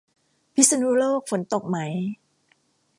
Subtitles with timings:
[0.53, 1.77] พิษณุโลกฝนตกไหม